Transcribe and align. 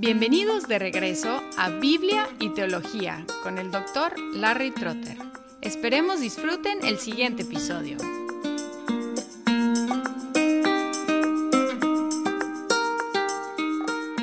Bienvenidos 0.00 0.68
de 0.68 0.78
regreso 0.78 1.42
a 1.56 1.70
Biblia 1.70 2.28
y 2.38 2.50
Teología 2.50 3.26
con 3.42 3.58
el 3.58 3.72
doctor 3.72 4.12
Larry 4.32 4.70
Trotter. 4.70 5.16
Esperemos 5.60 6.20
disfruten 6.20 6.84
el 6.84 6.98
siguiente 6.98 7.42
episodio. 7.42 7.96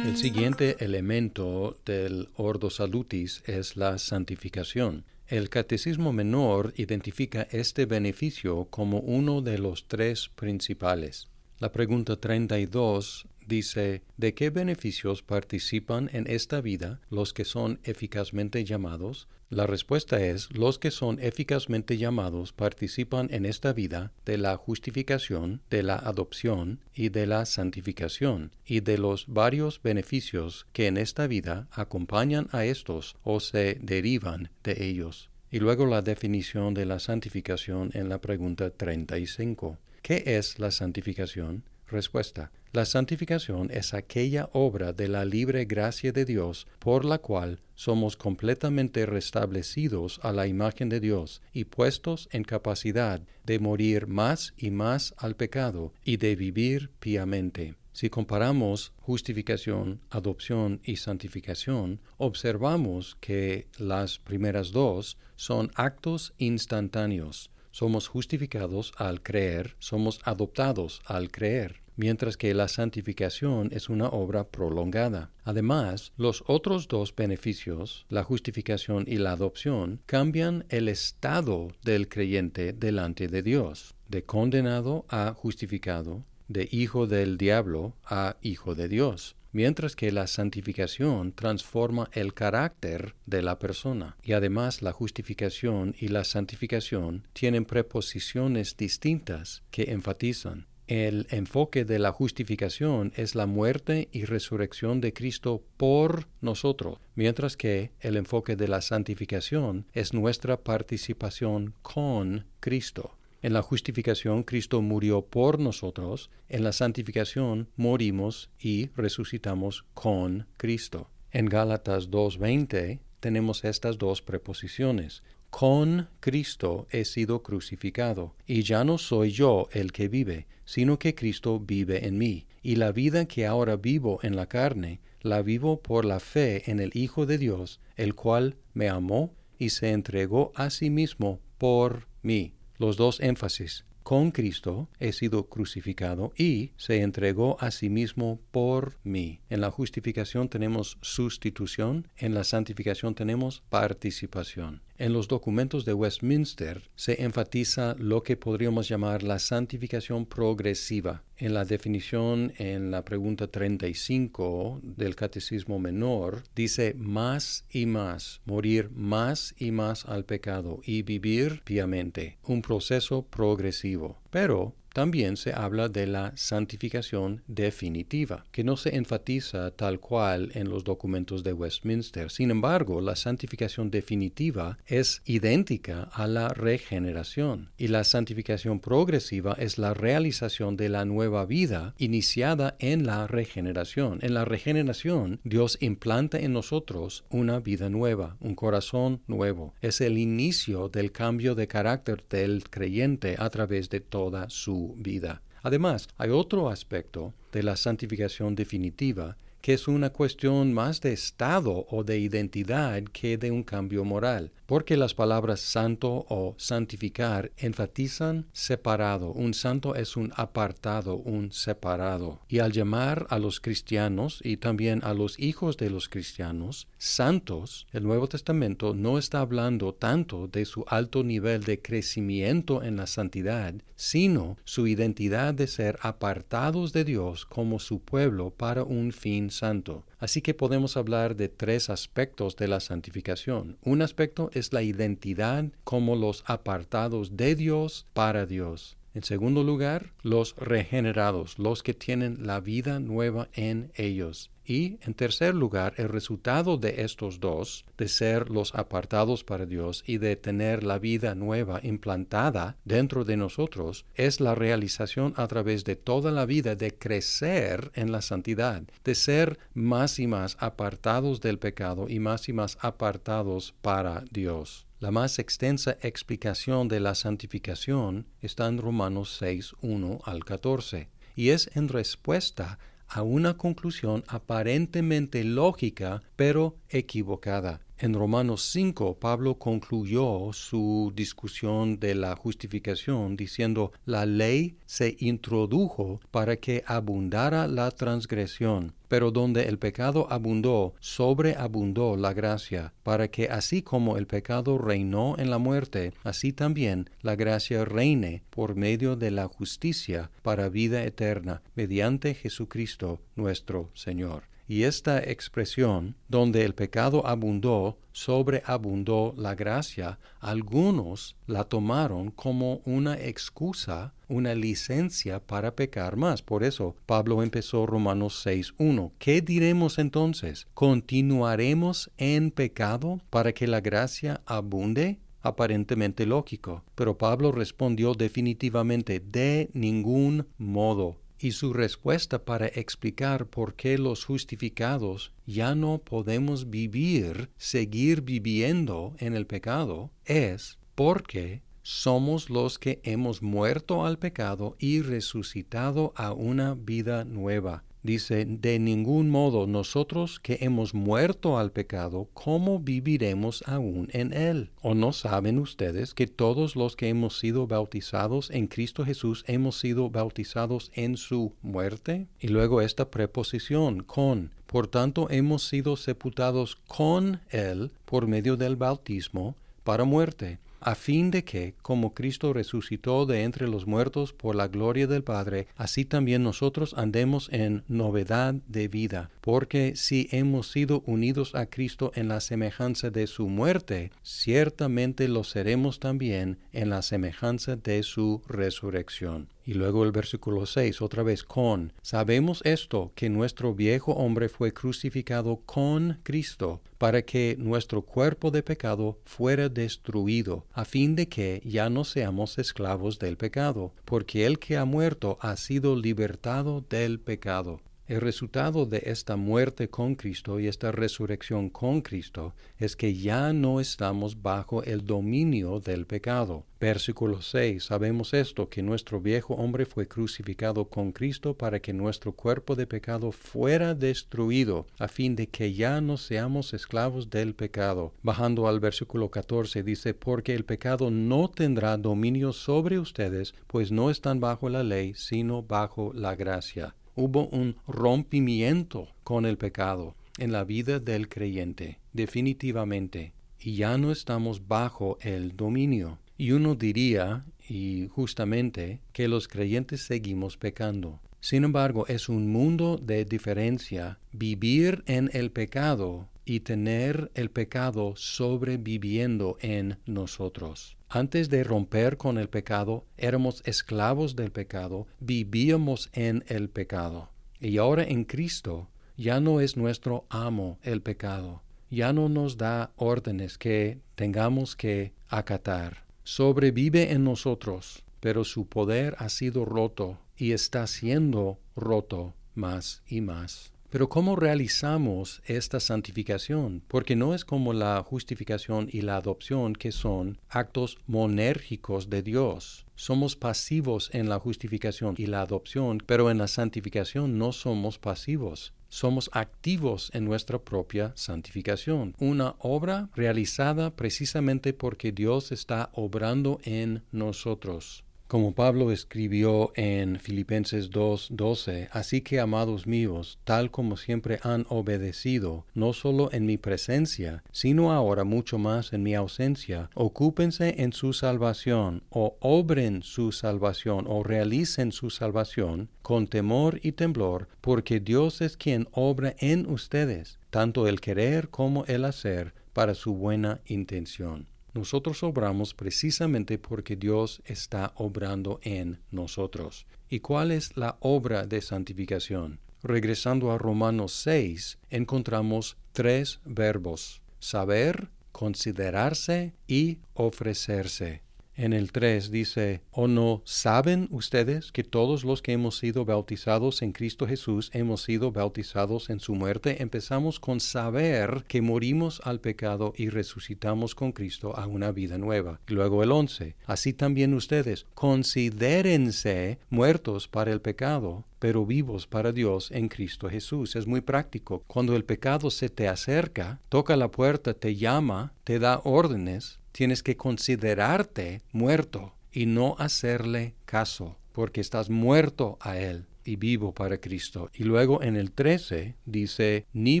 El 0.04 0.16
siguiente 0.16 0.76
elemento 0.78 1.76
del 1.84 2.28
Ordo 2.36 2.70
Salutis 2.70 3.42
es 3.44 3.76
la 3.76 3.98
santificación. 3.98 5.04
El 5.26 5.48
Catecismo 5.48 6.12
Menor 6.12 6.72
identifica 6.76 7.48
este 7.50 7.86
beneficio 7.86 8.66
como 8.66 9.00
uno 9.00 9.42
de 9.42 9.58
los 9.58 9.88
tres 9.88 10.28
principales. 10.36 11.30
La 11.58 11.72
pregunta 11.72 12.16
32 12.16 13.26
dice, 13.46 14.02
¿de 14.16 14.34
qué 14.34 14.50
beneficios 14.50 15.22
participan 15.22 16.10
en 16.12 16.26
esta 16.26 16.60
vida 16.60 17.00
los 17.10 17.32
que 17.32 17.44
son 17.44 17.80
eficazmente 17.84 18.64
llamados? 18.64 19.28
La 19.50 19.66
respuesta 19.66 20.20
es, 20.20 20.52
los 20.52 20.78
que 20.78 20.90
son 20.90 21.18
eficazmente 21.20 21.96
llamados 21.96 22.52
participan 22.52 23.28
en 23.30 23.44
esta 23.44 23.72
vida 23.72 24.12
de 24.24 24.38
la 24.38 24.56
justificación, 24.56 25.60
de 25.70 25.82
la 25.82 25.96
adopción 25.96 26.80
y 26.94 27.10
de 27.10 27.26
la 27.26 27.46
santificación, 27.46 28.50
y 28.66 28.80
de 28.80 28.98
los 28.98 29.26
varios 29.28 29.80
beneficios 29.82 30.66
que 30.72 30.86
en 30.86 30.96
esta 30.96 31.26
vida 31.26 31.68
acompañan 31.70 32.48
a 32.52 32.64
estos 32.64 33.16
o 33.22 33.38
se 33.38 33.78
derivan 33.80 34.50
de 34.64 34.84
ellos. 34.84 35.30
Y 35.50 35.60
luego 35.60 35.86
la 35.86 36.02
definición 36.02 36.74
de 36.74 36.86
la 36.86 36.98
santificación 36.98 37.90
en 37.94 38.08
la 38.08 38.20
pregunta 38.20 38.70
35. 38.70 39.78
¿Qué 40.02 40.24
es 40.26 40.58
la 40.58 40.72
santificación? 40.72 41.62
Respuesta. 41.86 42.50
La 42.72 42.84
santificación 42.84 43.70
es 43.70 43.94
aquella 43.94 44.48
obra 44.52 44.92
de 44.92 45.06
la 45.06 45.24
libre 45.24 45.64
gracia 45.64 46.10
de 46.10 46.24
Dios 46.24 46.66
por 46.80 47.04
la 47.04 47.18
cual 47.18 47.60
somos 47.76 48.16
completamente 48.16 49.06
restablecidos 49.06 50.18
a 50.22 50.32
la 50.32 50.46
imagen 50.48 50.88
de 50.88 50.98
Dios 50.98 51.40
y 51.52 51.66
puestos 51.66 52.28
en 52.32 52.42
capacidad 52.42 53.20
de 53.44 53.58
morir 53.60 54.08
más 54.08 54.54
y 54.56 54.70
más 54.70 55.14
al 55.18 55.36
pecado 55.36 55.92
y 56.04 56.16
de 56.16 56.34
vivir 56.34 56.90
piamente. 56.98 57.76
Si 57.92 58.10
comparamos 58.10 58.92
justificación, 59.00 60.00
adopción 60.10 60.80
y 60.82 60.96
santificación, 60.96 62.00
observamos 62.16 63.16
que 63.20 63.68
las 63.78 64.18
primeras 64.18 64.72
dos 64.72 65.16
son 65.36 65.70
actos 65.76 66.34
instantáneos 66.38 67.50
somos 67.74 68.06
justificados 68.06 68.92
al 68.98 69.20
creer, 69.20 69.74
somos 69.80 70.20
adoptados 70.22 71.02
al 71.06 71.32
creer, 71.32 71.82
mientras 71.96 72.36
que 72.36 72.54
la 72.54 72.68
santificación 72.68 73.70
es 73.72 73.88
una 73.88 74.06
obra 74.10 74.44
prolongada. 74.44 75.32
Además, 75.42 76.12
los 76.16 76.44
otros 76.46 76.86
dos 76.86 77.12
beneficios, 77.16 78.06
la 78.08 78.22
justificación 78.22 79.06
y 79.08 79.16
la 79.16 79.32
adopción, 79.32 80.00
cambian 80.06 80.66
el 80.68 80.88
estado 80.88 81.72
del 81.82 82.08
creyente 82.08 82.72
delante 82.72 83.26
de 83.26 83.42
Dios, 83.42 83.96
de 84.08 84.22
condenado 84.22 85.04
a 85.08 85.34
justificado, 85.34 86.24
de 86.46 86.68
hijo 86.70 87.08
del 87.08 87.36
diablo 87.38 87.96
a 88.04 88.36
hijo 88.40 88.76
de 88.76 88.86
Dios 88.86 89.34
mientras 89.54 89.96
que 89.96 90.12
la 90.12 90.26
santificación 90.26 91.32
transforma 91.32 92.10
el 92.12 92.34
carácter 92.34 93.14
de 93.24 93.40
la 93.40 93.58
persona. 93.58 94.16
Y 94.22 94.32
además 94.32 94.82
la 94.82 94.92
justificación 94.92 95.94
y 95.98 96.08
la 96.08 96.24
santificación 96.24 97.26
tienen 97.32 97.64
preposiciones 97.64 98.76
distintas 98.76 99.62
que 99.70 99.92
enfatizan. 99.92 100.66
El 100.86 101.26
enfoque 101.30 101.86
de 101.86 101.98
la 101.98 102.12
justificación 102.12 103.12
es 103.16 103.34
la 103.34 103.46
muerte 103.46 104.08
y 104.12 104.26
resurrección 104.26 105.00
de 105.00 105.14
Cristo 105.14 105.62
por 105.78 106.26
nosotros, 106.42 106.98
mientras 107.14 107.56
que 107.56 107.92
el 108.00 108.18
enfoque 108.18 108.54
de 108.54 108.68
la 108.68 108.82
santificación 108.82 109.86
es 109.94 110.12
nuestra 110.12 110.62
participación 110.62 111.74
con 111.80 112.44
Cristo. 112.60 113.16
En 113.44 113.52
la 113.52 113.60
justificación 113.60 114.42
Cristo 114.42 114.80
murió 114.80 115.26
por 115.26 115.60
nosotros, 115.60 116.30
en 116.48 116.64
la 116.64 116.72
santificación 116.72 117.68
morimos 117.76 118.48
y 118.58 118.86
resucitamos 118.96 119.84
con 119.92 120.46
Cristo. 120.56 121.10
En 121.30 121.44
Gálatas 121.44 122.10
2.20 122.10 123.00
tenemos 123.20 123.62
estas 123.64 123.98
dos 123.98 124.22
preposiciones. 124.22 125.24
Con 125.50 126.08
Cristo 126.20 126.86
he 126.90 127.04
sido 127.04 127.42
crucificado, 127.42 128.34
y 128.46 128.62
ya 128.62 128.82
no 128.82 128.96
soy 128.96 129.32
yo 129.32 129.68
el 129.72 129.92
que 129.92 130.08
vive, 130.08 130.46
sino 130.64 130.98
que 130.98 131.14
Cristo 131.14 131.60
vive 131.60 132.06
en 132.06 132.16
mí, 132.16 132.46
y 132.62 132.76
la 132.76 132.92
vida 132.92 133.26
que 133.26 133.44
ahora 133.44 133.76
vivo 133.76 134.20
en 134.22 134.36
la 134.36 134.46
carne, 134.46 135.02
la 135.20 135.42
vivo 135.42 135.82
por 135.82 136.06
la 136.06 136.18
fe 136.18 136.70
en 136.70 136.80
el 136.80 136.92
Hijo 136.96 137.26
de 137.26 137.36
Dios, 137.36 137.82
el 137.96 138.14
cual 138.14 138.56
me 138.72 138.88
amó 138.88 139.34
y 139.58 139.68
se 139.68 139.90
entregó 139.90 140.50
a 140.54 140.70
sí 140.70 140.88
mismo 140.88 141.40
por 141.58 142.08
mí 142.22 142.54
los 142.78 142.96
dos 142.96 143.20
énfasis. 143.20 143.84
Con 144.04 144.32
Cristo 144.32 144.90
he 145.00 145.12
sido 145.12 145.48
crucificado 145.48 146.34
y 146.36 146.72
se 146.76 147.00
entregó 147.00 147.56
a 147.58 147.70
sí 147.70 147.88
mismo 147.88 148.38
por 148.50 148.98
mí. 149.02 149.40
En 149.48 149.62
la 149.62 149.70
justificación 149.70 150.50
tenemos 150.50 150.98
sustitución, 151.00 152.08
en 152.18 152.34
la 152.34 152.44
santificación 152.44 153.14
tenemos 153.14 153.62
participación. 153.70 154.82
En 154.96 155.12
los 155.12 155.26
documentos 155.26 155.84
de 155.84 155.92
Westminster 155.92 156.88
se 156.94 157.24
enfatiza 157.24 157.96
lo 157.98 158.22
que 158.22 158.36
podríamos 158.36 158.88
llamar 158.88 159.24
la 159.24 159.40
santificación 159.40 160.24
progresiva. 160.24 161.24
En 161.36 161.52
la 161.52 161.64
definición 161.64 162.52
en 162.58 162.92
la 162.92 163.04
pregunta 163.04 163.48
35 163.48 164.80
del 164.84 165.16
Catecismo 165.16 165.80
Menor 165.80 166.44
dice 166.54 166.94
más 166.96 167.64
y 167.70 167.86
más, 167.86 168.40
morir 168.44 168.88
más 168.90 169.56
y 169.58 169.72
más 169.72 170.04
al 170.06 170.24
pecado 170.26 170.80
y 170.84 171.02
vivir 171.02 171.62
piamente, 171.64 172.38
un 172.44 172.62
proceso 172.62 173.26
progresivo. 173.26 174.20
Pero 174.30 174.76
también 174.94 175.36
se 175.36 175.52
habla 175.52 175.88
de 175.88 176.06
la 176.06 176.32
santificación 176.36 177.42
definitiva, 177.48 178.46
que 178.52 178.62
no 178.62 178.76
se 178.76 178.94
enfatiza 178.94 179.72
tal 179.72 179.98
cual 179.98 180.52
en 180.54 180.70
los 180.70 180.84
documentos 180.84 181.42
de 181.42 181.52
Westminster. 181.52 182.30
Sin 182.30 182.52
embargo, 182.52 183.00
la 183.00 183.16
santificación 183.16 183.90
definitiva 183.90 184.78
es 184.86 185.20
idéntica 185.26 186.04
a 186.12 186.28
la 186.28 186.48
regeneración 186.48 187.72
y 187.76 187.88
la 187.88 188.04
santificación 188.04 188.78
progresiva 188.78 189.56
es 189.58 189.78
la 189.78 189.94
realización 189.94 190.76
de 190.76 190.88
la 190.88 191.04
nueva 191.04 191.44
vida 191.44 191.96
iniciada 191.98 192.76
en 192.78 193.04
la 193.04 193.26
regeneración. 193.26 194.20
En 194.22 194.32
la 194.32 194.44
regeneración, 194.44 195.40
Dios 195.42 195.76
implanta 195.80 196.38
en 196.38 196.52
nosotros 196.52 197.24
una 197.30 197.58
vida 197.58 197.90
nueva, 197.90 198.36
un 198.38 198.54
corazón 198.54 199.22
nuevo. 199.26 199.74
Es 199.80 200.00
el 200.00 200.18
inicio 200.18 200.88
del 200.88 201.10
cambio 201.10 201.56
de 201.56 201.66
carácter 201.66 202.24
del 202.30 202.62
creyente 202.70 203.34
a 203.38 203.50
través 203.50 203.90
de 203.90 203.98
toda 203.98 204.48
su 204.50 204.83
vida. 204.96 205.42
Además, 205.62 206.08
hay 206.18 206.30
otro 206.30 206.68
aspecto 206.68 207.32
de 207.52 207.62
la 207.62 207.76
santificación 207.76 208.54
definitiva 208.54 209.36
que 209.64 209.72
es 209.72 209.88
una 209.88 210.10
cuestión 210.10 210.74
más 210.74 211.00
de 211.00 211.14
estado 211.14 211.86
o 211.88 212.04
de 212.04 212.18
identidad 212.18 213.02
que 213.04 213.38
de 213.38 213.50
un 213.50 213.62
cambio 213.62 214.04
moral 214.04 214.52
porque 214.66 214.96
las 214.96 215.14
palabras 215.14 215.60
santo 215.60 216.26
o 216.28 216.54
santificar 216.58 217.52
enfatizan 217.56 218.46
separado. 218.52 219.30
Un 219.30 219.54
santo 219.54 219.94
es 219.94 220.16
un 220.16 220.32
apartado, 220.36 221.16
un 221.16 221.52
separado. 221.52 222.40
Y 222.48 222.60
al 222.60 222.72
llamar 222.72 223.26
a 223.30 223.38
los 223.38 223.60
cristianos 223.60 224.40
y 224.42 224.56
también 224.56 225.02
a 225.04 225.14
los 225.14 225.38
hijos 225.38 225.76
de 225.76 225.90
los 225.90 226.08
cristianos 226.08 226.88
santos, 226.98 227.86
el 227.92 228.04
Nuevo 228.04 228.28
Testamento 228.28 228.94
no 228.94 229.18
está 229.18 229.40
hablando 229.40 229.92
tanto 229.92 230.48
de 230.48 230.64
su 230.64 230.84
alto 230.88 231.22
nivel 231.22 231.64
de 231.64 231.80
crecimiento 231.80 232.82
en 232.82 232.96
la 232.96 233.06
santidad, 233.06 233.74
sino 233.96 234.56
su 234.64 234.86
identidad 234.86 235.54
de 235.54 235.66
ser 235.66 235.98
apartados 236.00 236.92
de 236.92 237.04
Dios 237.04 237.44
como 237.44 237.78
su 237.78 238.00
pueblo 238.00 238.50
para 238.50 238.84
un 238.84 239.12
fin 239.12 239.50
santo. 239.50 240.04
Así 240.24 240.40
que 240.40 240.54
podemos 240.54 240.96
hablar 240.96 241.36
de 241.36 241.50
tres 241.50 241.90
aspectos 241.90 242.56
de 242.56 242.66
la 242.66 242.80
santificación. 242.80 243.76
Un 243.82 244.00
aspecto 244.00 244.48
es 244.54 244.72
la 244.72 244.80
identidad 244.80 245.66
como 245.84 246.16
los 246.16 246.44
apartados 246.46 247.36
de 247.36 247.54
Dios 247.54 248.06
para 248.14 248.46
Dios. 248.46 248.96
En 249.14 249.22
segundo 249.22 249.62
lugar, 249.62 250.12
los 250.22 250.56
regenerados, 250.56 251.56
los 251.60 251.84
que 251.84 251.94
tienen 251.94 252.46
la 252.46 252.58
vida 252.58 252.98
nueva 252.98 253.48
en 253.52 253.92
ellos. 253.94 254.50
Y 254.66 254.98
en 255.02 255.14
tercer 255.14 255.54
lugar, 255.54 255.94
el 255.98 256.08
resultado 256.08 256.78
de 256.78 257.02
estos 257.02 257.38
dos, 257.38 257.84
de 257.96 258.08
ser 258.08 258.50
los 258.50 258.74
apartados 258.74 259.44
para 259.44 259.66
Dios 259.66 260.02
y 260.04 260.18
de 260.18 260.34
tener 260.34 260.82
la 260.82 260.98
vida 260.98 261.36
nueva 261.36 261.78
implantada 261.84 262.76
dentro 262.84 263.24
de 263.24 263.36
nosotros, 263.36 264.04
es 264.16 264.40
la 264.40 264.56
realización 264.56 265.32
a 265.36 265.46
través 265.46 265.84
de 265.84 265.94
toda 265.94 266.32
la 266.32 266.44
vida 266.44 266.74
de 266.74 266.98
crecer 266.98 267.92
en 267.94 268.10
la 268.10 268.20
santidad, 268.20 268.82
de 269.04 269.14
ser 269.14 269.58
más 269.74 270.18
y 270.18 270.26
más 270.26 270.56
apartados 270.58 271.40
del 271.40 271.60
pecado 271.60 272.08
y 272.08 272.18
más 272.18 272.48
y 272.48 272.52
más 272.52 272.78
apartados 272.80 273.74
para 273.80 274.24
Dios. 274.32 274.86
La 275.04 275.10
más 275.10 275.38
extensa 275.38 275.98
explicación 276.00 276.88
de 276.88 276.98
la 276.98 277.14
santificación 277.14 278.26
está 278.40 278.68
en 278.68 278.78
Romanos 278.78 279.36
6, 279.38 279.74
1 279.82 280.20
al 280.24 280.46
14, 280.46 281.10
y 281.36 281.50
es 281.50 281.68
en 281.74 281.90
respuesta 281.90 282.78
a 283.06 283.20
una 283.20 283.58
conclusión 283.58 284.24
aparentemente 284.28 285.44
lógica, 285.44 286.22
pero 286.36 286.78
equivocada. 286.88 287.83
En 287.96 288.12
Romanos 288.12 288.62
5, 288.72 289.18
Pablo 289.20 289.56
concluyó 289.56 290.52
su 290.52 291.12
discusión 291.14 292.00
de 292.00 292.16
la 292.16 292.34
justificación 292.34 293.36
diciendo, 293.36 293.92
la 294.04 294.26
ley 294.26 294.76
se 294.84 295.14
introdujo 295.20 296.20
para 296.32 296.56
que 296.56 296.82
abundara 296.88 297.68
la 297.68 297.92
transgresión, 297.92 298.94
pero 299.06 299.30
donde 299.30 299.68
el 299.68 299.78
pecado 299.78 300.26
abundó, 300.28 300.94
sobreabundó 300.98 302.16
la 302.16 302.32
gracia, 302.32 302.92
para 303.04 303.28
que 303.28 303.48
así 303.48 303.82
como 303.82 304.16
el 304.16 304.26
pecado 304.26 304.76
reinó 304.76 305.36
en 305.38 305.48
la 305.48 305.58
muerte, 305.58 306.14
así 306.24 306.52
también 306.52 307.08
la 307.22 307.36
gracia 307.36 307.84
reine 307.84 308.42
por 308.50 308.74
medio 308.74 309.14
de 309.14 309.30
la 309.30 309.46
justicia 309.46 310.32
para 310.42 310.68
vida 310.68 311.04
eterna, 311.04 311.62
mediante 311.76 312.34
Jesucristo 312.34 313.20
nuestro 313.36 313.92
Señor. 313.94 314.53
Y 314.66 314.84
esta 314.84 315.22
expresión, 315.22 316.16
donde 316.28 316.64
el 316.64 316.74
pecado 316.74 317.26
abundó, 317.26 317.98
sobreabundó 318.12 319.34
la 319.36 319.54
gracia, 319.54 320.18
algunos 320.40 321.36
la 321.46 321.64
tomaron 321.64 322.30
como 322.30 322.80
una 322.86 323.14
excusa, 323.20 324.14
una 324.28 324.54
licencia 324.54 325.40
para 325.40 325.74
pecar 325.74 326.16
más. 326.16 326.40
Por 326.40 326.64
eso 326.64 326.96
Pablo 327.04 327.42
empezó 327.42 327.84
Romanos 327.84 328.46
6.1. 328.46 329.12
¿Qué 329.18 329.42
diremos 329.42 329.98
entonces? 329.98 330.66
¿Continuaremos 330.72 332.10
en 332.16 332.50
pecado 332.50 333.20
para 333.28 333.52
que 333.52 333.66
la 333.66 333.80
gracia 333.80 334.40
abunde? 334.46 335.18
Aparentemente 335.42 336.24
lógico. 336.24 336.84
Pero 336.94 337.18
Pablo 337.18 337.52
respondió 337.52 338.14
definitivamente, 338.14 339.20
de 339.20 339.68
ningún 339.74 340.46
modo 340.56 341.18
y 341.44 341.52
su 341.52 341.74
respuesta 341.74 342.44
para 342.44 342.66
explicar 342.68 343.46
por 343.46 343.74
qué 343.74 343.98
los 343.98 344.24
justificados 344.24 345.32
ya 345.44 345.74
no 345.74 345.98
podemos 345.98 346.70
vivir, 346.70 347.50
seguir 347.58 348.22
viviendo 348.22 349.14
en 349.18 349.34
el 349.34 349.46
pecado, 349.46 350.10
es 350.24 350.78
porque 350.94 351.62
somos 351.82 352.48
los 352.48 352.78
que 352.78 353.00
hemos 353.02 353.42
muerto 353.42 354.06
al 354.06 354.18
pecado 354.18 354.74
y 354.78 355.02
resucitado 355.02 356.14
a 356.16 356.32
una 356.32 356.74
vida 356.74 357.24
nueva. 357.24 357.84
Dice, 358.04 358.44
de 358.44 358.78
ningún 358.78 359.30
modo 359.30 359.66
nosotros 359.66 360.38
que 360.38 360.58
hemos 360.60 360.92
muerto 360.92 361.56
al 361.58 361.72
pecado, 361.72 362.28
¿cómo 362.34 362.78
viviremos 362.78 363.64
aún 363.66 364.10
en 364.12 364.34
él? 364.34 364.68
¿O 364.82 364.94
no 364.94 365.14
saben 365.14 365.58
ustedes 365.58 366.12
que 366.12 366.26
todos 366.26 366.76
los 366.76 366.96
que 366.96 367.08
hemos 367.08 367.38
sido 367.38 367.66
bautizados 367.66 368.50
en 368.50 368.66
Cristo 368.66 369.06
Jesús 369.06 369.42
hemos 369.46 369.80
sido 369.80 370.10
bautizados 370.10 370.92
en 370.92 371.16
su 371.16 371.54
muerte? 371.62 372.26
Y 372.38 372.48
luego 372.48 372.82
esta 372.82 373.10
preposición, 373.10 374.02
con. 374.02 374.50
Por 374.66 374.86
tanto, 374.86 375.30
hemos 375.30 375.66
sido 375.66 375.96
sepultados 375.96 376.76
con 376.86 377.40
él 377.48 377.90
por 378.04 378.26
medio 378.26 378.58
del 378.58 378.76
bautismo 378.76 379.56
para 379.82 380.04
muerte 380.04 380.58
a 380.84 380.94
fin 380.94 381.30
de 381.30 381.44
que, 381.44 381.74
como 381.82 382.14
Cristo 382.14 382.52
resucitó 382.52 383.26
de 383.26 383.42
entre 383.42 383.66
los 383.68 383.86
muertos 383.86 384.32
por 384.32 384.54
la 384.54 384.68
gloria 384.68 385.06
del 385.06 385.24
Padre, 385.24 385.66
así 385.76 386.04
también 386.04 386.42
nosotros 386.42 386.94
andemos 386.96 387.48
en 387.52 387.84
novedad 387.88 388.54
de 388.66 388.88
vida. 388.88 389.30
Porque 389.40 389.96
si 389.96 390.28
hemos 390.30 390.70
sido 390.70 391.02
unidos 391.06 391.54
a 391.54 391.66
Cristo 391.66 392.12
en 392.14 392.28
la 392.28 392.40
semejanza 392.40 393.10
de 393.10 393.26
su 393.26 393.48
muerte, 393.48 394.10
ciertamente 394.22 395.28
lo 395.28 395.44
seremos 395.44 396.00
también 396.00 396.58
en 396.72 396.90
la 396.90 397.02
semejanza 397.02 397.76
de 397.76 398.02
su 398.02 398.42
resurrección. 398.46 399.53
Y 399.64 399.74
luego 399.74 400.04
el 400.04 400.12
versículo 400.12 400.66
6, 400.66 401.00
otra 401.00 401.22
vez 401.22 401.42
con. 401.42 401.92
Sabemos 402.02 402.60
esto, 402.64 403.12
que 403.14 403.30
nuestro 403.30 403.74
viejo 403.74 404.12
hombre 404.12 404.48
fue 404.48 404.72
crucificado 404.72 405.62
con 405.64 406.20
Cristo, 406.22 406.82
para 406.98 407.22
que 407.22 407.56
nuestro 407.58 408.02
cuerpo 408.02 408.50
de 408.50 408.62
pecado 408.62 409.18
fuera 409.24 409.68
destruido, 409.68 410.66
a 410.72 410.84
fin 410.84 411.16
de 411.16 411.28
que 411.28 411.62
ya 411.64 411.88
no 411.88 412.04
seamos 412.04 412.58
esclavos 412.58 413.18
del 413.18 413.36
pecado, 413.36 413.94
porque 414.04 414.46
el 414.46 414.58
que 414.58 414.76
ha 414.76 414.84
muerto 414.84 415.38
ha 415.40 415.56
sido 415.56 415.96
libertado 415.96 416.84
del 416.88 417.18
pecado. 417.18 417.80
El 418.06 418.20
resultado 418.20 418.84
de 418.84 419.02
esta 419.06 419.36
muerte 419.36 419.88
con 419.88 420.14
Cristo 420.14 420.60
y 420.60 420.66
esta 420.66 420.92
resurrección 420.92 421.70
con 421.70 422.02
Cristo 422.02 422.54
es 422.76 422.96
que 422.96 423.14
ya 423.14 423.54
no 423.54 423.80
estamos 423.80 424.42
bajo 424.42 424.82
el 424.82 425.06
dominio 425.06 425.80
del 425.80 426.04
pecado. 426.04 426.66
Versículo 426.78 427.40
6. 427.40 427.82
Sabemos 427.82 428.34
esto, 428.34 428.68
que 428.68 428.82
nuestro 428.82 429.22
viejo 429.22 429.54
hombre 429.54 429.86
fue 429.86 430.06
crucificado 430.06 430.84
con 430.90 431.12
Cristo 431.12 431.56
para 431.56 431.80
que 431.80 431.94
nuestro 431.94 432.32
cuerpo 432.32 432.76
de 432.76 432.86
pecado 432.86 433.32
fuera 433.32 433.94
destruido, 433.94 434.86
a 434.98 435.08
fin 435.08 435.34
de 435.34 435.46
que 435.46 435.72
ya 435.72 436.02
no 436.02 436.18
seamos 436.18 436.74
esclavos 436.74 437.30
del 437.30 437.54
pecado. 437.54 438.12
Bajando 438.22 438.68
al 438.68 438.80
versículo 438.80 439.30
14 439.30 439.82
dice, 439.82 440.12
porque 440.12 440.54
el 440.54 440.66
pecado 440.66 441.10
no 441.10 441.48
tendrá 441.48 441.96
dominio 441.96 442.52
sobre 442.52 442.98
ustedes, 442.98 443.54
pues 443.66 443.90
no 443.90 444.10
están 444.10 444.40
bajo 444.40 444.68
la 444.68 444.82
ley, 444.82 445.14
sino 445.14 445.62
bajo 445.62 446.12
la 446.12 446.36
gracia 446.36 446.94
hubo 447.14 447.48
un 447.48 447.76
rompimiento 447.86 449.08
con 449.22 449.46
el 449.46 449.56
pecado 449.56 450.14
en 450.38 450.52
la 450.52 450.64
vida 450.64 450.98
del 450.98 451.28
creyente, 451.28 452.00
definitivamente, 452.12 453.32
y 453.60 453.76
ya 453.76 453.96
no 453.98 454.10
estamos 454.10 454.66
bajo 454.66 455.18
el 455.20 455.56
dominio. 455.56 456.18
Y 456.36 456.50
uno 456.50 456.74
diría, 456.74 457.44
y 457.68 458.08
justamente, 458.10 459.00
que 459.12 459.28
los 459.28 459.48
creyentes 459.48 460.02
seguimos 460.02 460.56
pecando. 460.56 461.20
Sin 461.40 461.64
embargo, 461.64 462.06
es 462.08 462.28
un 462.28 462.50
mundo 462.50 462.98
de 463.00 463.24
diferencia 463.24 464.18
vivir 464.32 465.04
en 465.06 465.30
el 465.32 465.50
pecado 465.52 466.28
y 466.44 466.60
tener 466.60 467.30
el 467.34 467.50
pecado 467.50 468.14
sobreviviendo 468.16 469.56
en 469.60 469.98
nosotros. 470.06 470.93
Antes 471.14 471.48
de 471.48 471.62
romper 471.62 472.16
con 472.16 472.38
el 472.38 472.48
pecado, 472.48 473.06
éramos 473.16 473.62
esclavos 473.66 474.34
del 474.34 474.50
pecado, 474.50 475.06
vivíamos 475.20 476.10
en 476.12 476.42
el 476.48 476.68
pecado. 476.68 477.30
Y 477.60 477.78
ahora 477.78 478.02
en 478.02 478.24
Cristo 478.24 478.88
ya 479.16 479.38
no 479.38 479.60
es 479.60 479.76
nuestro 479.76 480.24
amo 480.28 480.80
el 480.82 481.02
pecado, 481.02 481.62
ya 481.88 482.12
no 482.12 482.28
nos 482.28 482.56
da 482.56 482.90
órdenes 482.96 483.58
que 483.58 484.00
tengamos 484.16 484.74
que 484.74 485.12
acatar. 485.28 486.04
Sobrevive 486.24 487.12
en 487.12 487.22
nosotros, 487.22 488.02
pero 488.18 488.42
su 488.42 488.66
poder 488.66 489.14
ha 489.18 489.28
sido 489.28 489.64
roto 489.64 490.18
y 490.36 490.50
está 490.50 490.84
siendo 490.88 491.60
roto 491.76 492.34
más 492.56 493.04
y 493.06 493.20
más. 493.20 493.73
Pero 493.94 494.08
¿cómo 494.08 494.34
realizamos 494.34 495.40
esta 495.46 495.78
santificación? 495.78 496.82
Porque 496.88 497.14
no 497.14 497.32
es 497.32 497.44
como 497.44 497.72
la 497.72 498.02
justificación 498.02 498.88
y 498.90 499.02
la 499.02 499.18
adopción 499.18 499.72
que 499.72 499.92
son 499.92 500.40
actos 500.48 500.98
monérgicos 501.06 502.10
de 502.10 502.22
Dios. 502.22 502.86
Somos 502.96 503.36
pasivos 503.36 504.10
en 504.12 504.28
la 504.28 504.40
justificación 504.40 505.14
y 505.16 505.26
la 505.26 505.42
adopción, 505.42 506.02
pero 506.04 506.32
en 506.32 506.38
la 506.38 506.48
santificación 506.48 507.38
no 507.38 507.52
somos 507.52 508.00
pasivos. 508.00 508.72
Somos 508.88 509.30
activos 509.32 510.10
en 510.12 510.24
nuestra 510.24 510.58
propia 510.58 511.12
santificación. 511.14 512.16
Una 512.18 512.56
obra 512.58 513.10
realizada 513.14 513.94
precisamente 513.94 514.72
porque 514.72 515.12
Dios 515.12 515.52
está 515.52 515.90
obrando 515.92 516.58
en 516.64 517.04
nosotros. 517.12 518.02
Como 518.26 518.54
Pablo 518.54 518.90
escribió 518.90 519.72
en 519.76 520.18
Filipenses 520.18 520.90
2:12, 520.90 521.88
así 521.92 522.22
que 522.22 522.40
amados 522.40 522.86
míos, 522.86 523.38
tal 523.44 523.70
como 523.70 523.98
siempre 523.98 524.40
han 524.42 524.64
obedecido, 524.70 525.66
no 525.74 525.92
solo 525.92 526.30
en 526.32 526.46
mi 526.46 526.56
presencia, 526.56 527.44
sino 527.52 527.92
ahora 527.92 528.24
mucho 528.24 528.56
más 528.58 528.94
en 528.94 529.02
mi 529.02 529.14
ausencia, 529.14 529.90
ocúpense 529.94 530.76
en 530.78 530.94
su 530.94 531.12
salvación, 531.12 532.02
o 532.08 532.38
obren 532.40 533.02
su 533.02 533.30
salvación, 533.30 534.06
o 534.08 534.22
realicen 534.24 534.90
su 534.90 535.10
salvación, 535.10 535.90
con 536.00 536.26
temor 536.26 536.80
y 536.82 536.92
temblor, 536.92 537.48
porque 537.60 538.00
Dios 538.00 538.40
es 538.40 538.56
quien 538.56 538.88
obra 538.92 539.36
en 539.38 539.70
ustedes, 539.70 540.38
tanto 540.48 540.88
el 540.88 541.02
querer 541.02 541.50
como 541.50 541.84
el 541.84 542.06
hacer, 542.06 542.54
para 542.72 542.94
su 542.94 543.14
buena 543.14 543.60
intención. 543.66 544.48
Nosotros 544.74 545.22
obramos 545.22 545.72
precisamente 545.72 546.58
porque 546.58 546.96
Dios 546.96 547.40
está 547.44 547.92
obrando 547.94 548.58
en 548.62 548.98
nosotros. 549.12 549.86
¿Y 550.10 550.18
cuál 550.18 550.50
es 550.50 550.76
la 550.76 550.96
obra 550.98 551.46
de 551.46 551.62
santificación? 551.62 552.58
Regresando 552.82 553.52
a 553.52 553.58
Romanos 553.58 554.12
6, 554.24 554.78
encontramos 554.90 555.76
tres 555.92 556.40
verbos, 556.44 557.22
saber, 557.38 558.10
considerarse 558.32 559.54
y 559.68 559.98
ofrecerse. 560.14 561.22
En 561.56 561.72
el 561.72 561.92
3 561.92 562.32
dice, 562.32 562.80
¿o 562.90 563.06
no 563.06 563.40
saben 563.44 564.08
ustedes 564.10 564.72
que 564.72 564.82
todos 564.82 565.22
los 565.22 565.40
que 565.40 565.52
hemos 565.52 565.78
sido 565.78 566.04
bautizados 566.04 566.82
en 566.82 566.90
Cristo 566.90 567.28
Jesús 567.28 567.70
hemos 567.72 568.02
sido 568.02 568.32
bautizados 568.32 569.08
en 569.08 569.20
su 569.20 569.36
muerte? 569.36 569.80
Empezamos 569.80 570.40
con 570.40 570.58
saber 570.58 571.44
que 571.46 571.62
morimos 571.62 572.20
al 572.24 572.40
pecado 572.40 572.92
y 572.96 573.08
resucitamos 573.08 573.94
con 573.94 574.10
Cristo 574.10 574.56
a 574.56 574.66
una 574.66 574.90
vida 574.90 575.16
nueva. 575.16 575.60
Luego 575.68 576.02
el 576.02 576.10
11, 576.10 576.56
así 576.66 576.92
también 576.92 577.34
ustedes, 577.34 577.86
considérense 577.94 579.60
muertos 579.70 580.26
para 580.26 580.52
el 580.52 580.60
pecado 580.60 581.24
pero 581.44 581.66
vivos 581.66 582.06
para 582.06 582.32
Dios 582.32 582.70
en 582.70 582.88
Cristo 582.88 583.28
Jesús. 583.28 583.76
Es 583.76 583.86
muy 583.86 584.00
práctico. 584.00 584.64
Cuando 584.66 584.96
el 584.96 585.04
pecado 585.04 585.50
se 585.50 585.68
te 585.68 585.88
acerca, 585.88 586.58
toca 586.70 586.96
la 586.96 587.10
puerta, 587.10 587.52
te 587.52 587.76
llama, 587.76 588.32
te 588.44 588.58
da 588.58 588.80
órdenes, 588.82 589.58
tienes 589.74 590.04
que 590.04 590.16
considerarte 590.16 591.42
muerto 591.50 592.14
y 592.30 592.46
no 592.46 592.76
hacerle 592.78 593.54
caso, 593.64 594.16
porque 594.32 594.60
estás 594.60 594.88
muerto 594.88 595.58
a 595.60 595.78
él 595.78 596.06
y 596.24 596.36
vivo 596.36 596.72
para 596.72 596.98
Cristo. 596.98 597.50
Y 597.52 597.64
luego 597.64 598.00
en 598.00 598.14
el 598.14 598.30
13 598.30 598.94
dice, 599.04 599.66
ni 599.72 600.00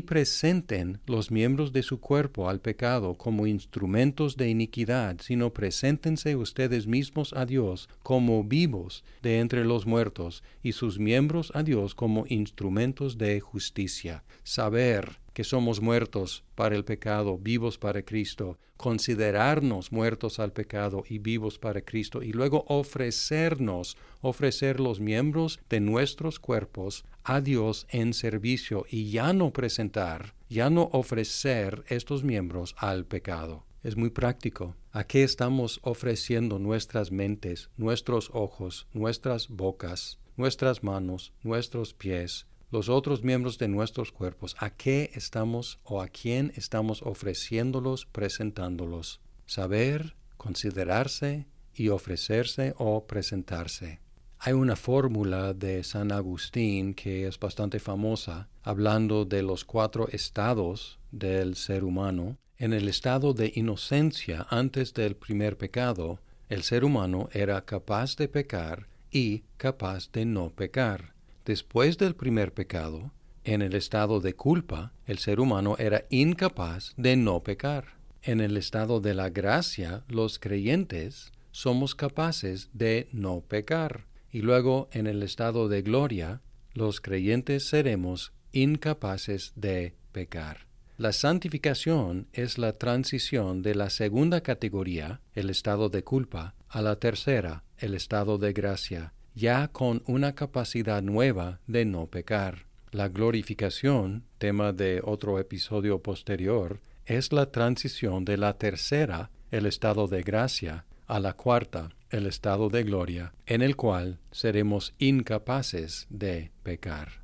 presenten 0.00 1.00
los 1.06 1.32
miembros 1.32 1.72
de 1.72 1.82
su 1.82 1.98
cuerpo 1.98 2.48
al 2.48 2.60
pecado 2.60 3.14
como 3.14 3.48
instrumentos 3.48 4.36
de 4.36 4.48
iniquidad, 4.48 5.16
sino 5.20 5.52
preséntense 5.52 6.36
ustedes 6.36 6.86
mismos 6.86 7.32
a 7.32 7.44
Dios 7.44 7.88
como 8.04 8.44
vivos 8.44 9.04
de 9.22 9.40
entre 9.40 9.64
los 9.64 9.86
muertos 9.86 10.44
y 10.62 10.72
sus 10.72 11.00
miembros 11.00 11.50
a 11.52 11.64
Dios 11.64 11.96
como 11.96 12.26
instrumentos 12.28 13.18
de 13.18 13.40
justicia. 13.40 14.22
Saber 14.44 15.23
que 15.34 15.44
somos 15.44 15.80
muertos 15.80 16.44
para 16.54 16.76
el 16.76 16.84
pecado, 16.84 17.36
vivos 17.36 17.76
para 17.76 18.02
Cristo, 18.02 18.58
considerarnos 18.76 19.92
muertos 19.92 20.38
al 20.38 20.52
pecado 20.52 21.04
y 21.08 21.18
vivos 21.18 21.58
para 21.58 21.82
Cristo, 21.82 22.22
y 22.22 22.32
luego 22.32 22.64
ofrecernos, 22.68 23.96
ofrecer 24.22 24.80
los 24.80 25.00
miembros 25.00 25.60
de 25.68 25.80
nuestros 25.80 26.38
cuerpos 26.38 27.04
a 27.24 27.40
Dios 27.40 27.86
en 27.90 28.14
servicio 28.14 28.86
y 28.88 29.10
ya 29.10 29.32
no 29.32 29.52
presentar, 29.52 30.34
ya 30.48 30.70
no 30.70 30.88
ofrecer 30.92 31.84
estos 31.88 32.22
miembros 32.22 32.74
al 32.78 33.04
pecado. 33.04 33.64
Es 33.82 33.96
muy 33.96 34.10
práctico. 34.10 34.76
¿A 34.92 35.04
qué 35.04 35.24
estamos 35.24 35.80
ofreciendo 35.82 36.58
nuestras 36.58 37.10
mentes, 37.10 37.68
nuestros 37.76 38.30
ojos, 38.32 38.86
nuestras 38.94 39.48
bocas, 39.48 40.18
nuestras 40.36 40.82
manos, 40.82 41.32
nuestros 41.42 41.92
pies, 41.92 42.46
los 42.74 42.88
otros 42.88 43.22
miembros 43.22 43.56
de 43.56 43.68
nuestros 43.68 44.10
cuerpos, 44.10 44.56
a 44.58 44.70
qué 44.70 45.12
estamos 45.14 45.78
o 45.84 46.02
a 46.02 46.08
quién 46.08 46.52
estamos 46.56 47.02
ofreciéndolos, 47.02 48.04
presentándolos. 48.04 49.20
Saber, 49.46 50.16
considerarse 50.36 51.46
y 51.72 51.90
ofrecerse 51.90 52.74
o 52.76 53.06
presentarse. 53.06 54.00
Hay 54.40 54.54
una 54.54 54.74
fórmula 54.74 55.54
de 55.54 55.84
San 55.84 56.10
Agustín 56.10 56.94
que 56.94 57.28
es 57.28 57.38
bastante 57.38 57.78
famosa, 57.78 58.48
hablando 58.64 59.24
de 59.24 59.42
los 59.44 59.64
cuatro 59.64 60.08
estados 60.08 60.98
del 61.12 61.54
ser 61.54 61.84
humano. 61.84 62.38
En 62.58 62.72
el 62.72 62.88
estado 62.88 63.34
de 63.34 63.52
inocencia 63.54 64.48
antes 64.50 64.94
del 64.94 65.14
primer 65.14 65.56
pecado, 65.56 66.18
el 66.48 66.64
ser 66.64 66.84
humano 66.84 67.28
era 67.32 67.64
capaz 67.64 68.16
de 68.16 68.26
pecar 68.26 68.88
y 69.12 69.44
capaz 69.58 70.10
de 70.10 70.24
no 70.24 70.50
pecar. 70.50 71.13
Después 71.44 71.98
del 71.98 72.14
primer 72.14 72.52
pecado, 72.52 73.12
en 73.44 73.60
el 73.60 73.74
estado 73.74 74.20
de 74.20 74.34
culpa, 74.34 74.92
el 75.06 75.18
ser 75.18 75.40
humano 75.40 75.76
era 75.78 76.06
incapaz 76.08 76.94
de 76.96 77.16
no 77.16 77.42
pecar. 77.42 77.98
En 78.22 78.40
el 78.40 78.56
estado 78.56 79.00
de 79.00 79.12
la 79.12 79.28
gracia, 79.28 80.04
los 80.08 80.38
creyentes 80.38 81.32
somos 81.52 81.94
capaces 81.94 82.70
de 82.72 83.08
no 83.12 83.42
pecar. 83.42 84.06
Y 84.32 84.40
luego, 84.40 84.88
en 84.92 85.06
el 85.06 85.22
estado 85.22 85.68
de 85.68 85.82
gloria, 85.82 86.40
los 86.72 87.02
creyentes 87.02 87.68
seremos 87.68 88.32
incapaces 88.52 89.52
de 89.54 89.94
pecar. 90.12 90.66
La 90.96 91.12
santificación 91.12 92.28
es 92.32 92.56
la 92.56 92.72
transición 92.72 93.62
de 93.62 93.74
la 93.74 93.90
segunda 93.90 94.42
categoría, 94.42 95.20
el 95.34 95.50
estado 95.50 95.90
de 95.90 96.02
culpa, 96.04 96.54
a 96.68 96.82
la 96.82 96.96
tercera, 96.96 97.64
el 97.78 97.94
estado 97.94 98.38
de 98.38 98.52
gracia, 98.52 99.12
ya 99.34 99.68
con 99.68 100.02
una 100.06 100.34
capacidad 100.34 101.02
nueva 101.02 101.60
de 101.66 101.84
no 101.84 102.06
pecar. 102.06 102.66
La 102.90 103.08
glorificación, 103.08 104.24
tema 104.38 104.72
de 104.72 105.00
otro 105.02 105.38
episodio 105.38 106.00
posterior, 106.00 106.80
es 107.06 107.32
la 107.32 107.50
transición 107.50 108.24
de 108.24 108.36
la 108.36 108.56
tercera, 108.56 109.30
el 109.50 109.66
estado 109.66 110.06
de 110.06 110.22
gracia, 110.22 110.84
a 111.06 111.20
la 111.20 111.34
cuarta, 111.34 111.90
el 112.10 112.26
estado 112.26 112.68
de 112.70 112.84
gloria, 112.84 113.34
en 113.46 113.62
el 113.62 113.76
cual 113.76 114.20
seremos 114.30 114.94
incapaces 114.98 116.06
de 116.08 116.50
pecar. 116.62 117.23